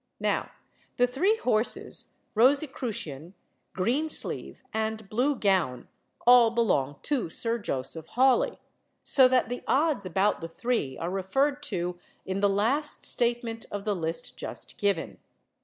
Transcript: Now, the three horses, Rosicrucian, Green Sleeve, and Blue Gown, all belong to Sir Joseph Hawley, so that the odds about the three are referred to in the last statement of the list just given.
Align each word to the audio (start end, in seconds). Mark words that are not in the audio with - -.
Now, 0.19 0.49
the 0.97 1.05
three 1.05 1.35
horses, 1.37 2.15
Rosicrucian, 2.33 3.35
Green 3.73 4.09
Sleeve, 4.09 4.63
and 4.73 5.07
Blue 5.09 5.35
Gown, 5.35 5.87
all 6.25 6.49
belong 6.49 6.95
to 7.03 7.29
Sir 7.29 7.59
Joseph 7.59 8.07
Hawley, 8.07 8.57
so 9.03 9.27
that 9.27 9.47
the 9.49 9.61
odds 9.67 10.03
about 10.03 10.41
the 10.41 10.49
three 10.49 10.97
are 10.97 11.11
referred 11.11 11.61
to 11.65 11.99
in 12.25 12.39
the 12.39 12.49
last 12.49 13.05
statement 13.05 13.67
of 13.69 13.85
the 13.85 13.95
list 13.95 14.35
just 14.37 14.79
given. 14.79 15.19